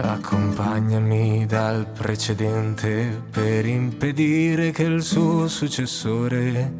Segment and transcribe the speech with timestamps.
[0.00, 6.72] Accompagnami dal precedente per impedire che il suo successore,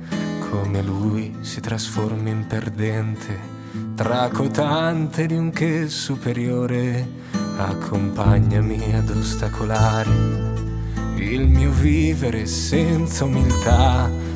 [0.50, 3.38] come lui, si trasformi in perdente,
[3.94, 7.06] tracotante di un che superiore.
[7.56, 10.10] Accompagnami ad ostacolare
[11.16, 14.33] il mio vivere senza umiltà il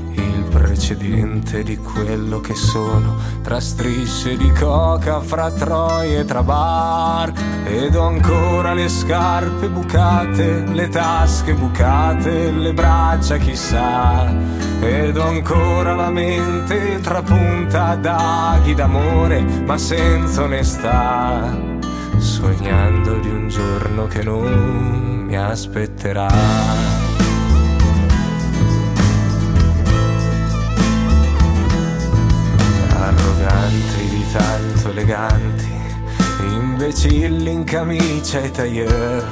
[0.48, 7.32] precedente di quello che sono, tra strisce di coca, fra troie, tra bar,
[7.64, 14.34] ed ho ancora le scarpe bucate, le tasche bucate, le braccia chissà,
[14.80, 21.56] ed ho ancora la mente trapunta d'aghi d'amore, ma senza onestà,
[22.18, 27.07] sognando di un giorno che non mi aspetterà.
[34.98, 35.80] Eleganti,
[36.40, 39.24] imbecilli in camicia e tailleur,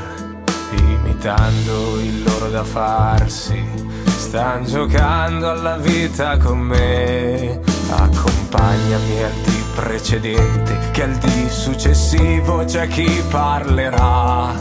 [0.70, 3.60] imitando il loro da farsi,
[4.04, 7.60] stan giocando alla vita con me.
[7.88, 14.52] Accompagnami al di precedente, che al di successivo c'è chi parlerà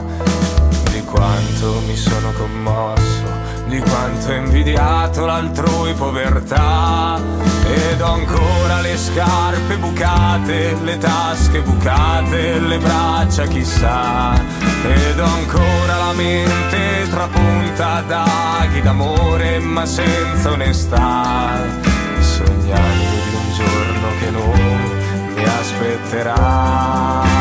[0.92, 7.20] di quanto mi sono commosso di quanto ho invidiato l'altrui povertà
[7.66, 14.34] ed ho ancora le scarpe bucate, le tasche bucate, le braccia chissà.
[14.34, 21.62] Ed ho ancora la mente trapunta d'aghi d'amore ma senza onestà.
[22.20, 27.35] Sognando di un giorno che non mi aspetterà